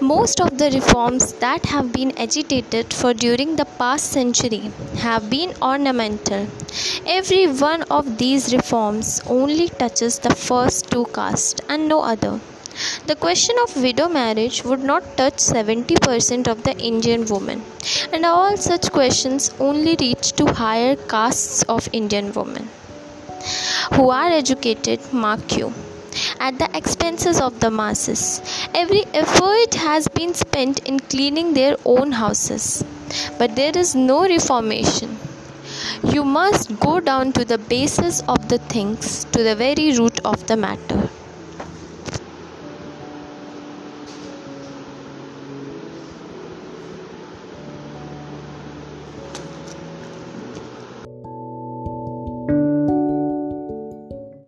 [0.00, 5.52] Most of the reforms that have been agitated for during the past century have been
[5.60, 6.46] ornamental.
[7.04, 12.38] Every one of these reforms only touches the first two castes and no other.
[13.06, 17.64] The question of widow marriage would not touch 70% of the Indian women,
[18.12, 22.68] and all such questions only reach to higher castes of Indian women
[23.94, 25.72] who are educated, mark you,
[26.40, 28.40] at the expenses of the masses.
[28.74, 32.84] Every effort has been spent in cleaning their own houses,
[33.38, 35.18] but there is no reformation.
[36.02, 40.46] You must go down to the basis of the things, to the very root of
[40.46, 41.07] the matter.